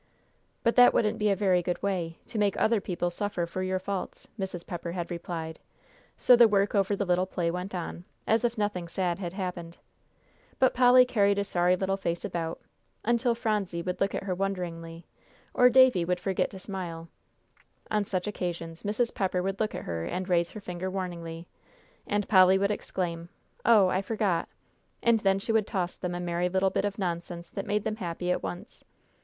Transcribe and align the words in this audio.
"But 0.63 0.75
that 0.77 0.95
wouldn't 0.95 1.19
be 1.19 1.29
a 1.29 1.35
very 1.35 1.61
good 1.61 1.79
way: 1.83 2.17
to 2.25 2.39
make 2.39 2.57
other 2.57 2.81
people 2.81 3.11
suffer 3.11 3.45
for 3.45 3.61
your 3.61 3.77
faults," 3.77 4.27
Mrs. 4.39 4.65
Pepper 4.65 4.93
had 4.93 5.11
replied. 5.11 5.59
So 6.17 6.35
the 6.35 6.47
work 6.47 6.73
over 6.73 6.95
the 6.95 7.05
little 7.05 7.27
play 7.27 7.51
went 7.51 7.75
on, 7.75 8.05
as 8.25 8.43
if 8.43 8.57
nothing 8.57 8.87
sad 8.87 9.19
had 9.19 9.33
happened. 9.33 9.77
But 10.57 10.73
Polly 10.73 11.05
carried 11.05 11.37
a 11.37 11.43
sorry 11.43 11.75
little 11.75 11.97
face 11.97 12.25
about, 12.25 12.59
until 13.05 13.35
Phronsie 13.35 13.83
would 13.83 14.01
look 14.01 14.15
at 14.15 14.23
her 14.23 14.33
wonderingly, 14.33 15.05
or 15.53 15.69
Davie 15.69 16.03
would 16.03 16.19
forget 16.19 16.49
to 16.49 16.57
smile; 16.57 17.07
on 17.91 18.03
such 18.03 18.25
occasions 18.25 18.81
Mrs. 18.81 19.13
Pepper 19.13 19.43
would 19.43 19.59
look 19.59 19.75
at 19.75 19.83
her 19.83 20.05
and 20.05 20.27
raise 20.27 20.49
her 20.49 20.59
finger 20.59 20.89
warningly, 20.89 21.45
and 22.07 22.27
Polly 22.27 22.57
would 22.57 22.71
exclaim, 22.71 23.29
"Oh, 23.65 23.89
I 23.89 24.01
forgot," 24.01 24.49
and 25.03 25.19
then 25.19 25.37
she 25.37 25.51
would 25.51 25.67
toss 25.67 25.95
them 25.95 26.15
a 26.15 26.19
merry 26.19 26.49
little 26.49 26.71
bit 26.71 26.85
of 26.85 26.97
nonsense 26.97 27.51
that 27.51 27.67
made 27.67 27.83
them 27.83 27.97
happy 27.97 28.31
at 28.31 28.41
once. 28.41 28.83